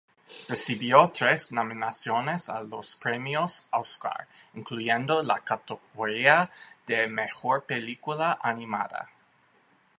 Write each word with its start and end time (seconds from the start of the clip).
Recibió 0.49 1.11
tres 1.13 1.51
nominaciones 1.51 2.49
a 2.49 2.63
los 2.63 2.95
premios 2.95 3.67
Óscar, 3.71 4.25
incluyendo 4.55 5.21
la 5.21 5.41
categoría 5.41 6.49
de 6.87 7.05
Mejor 7.07 7.65
película 7.65 8.39
animada. 8.41 9.11